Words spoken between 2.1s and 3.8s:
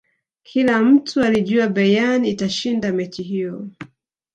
itashinda mechi hiyo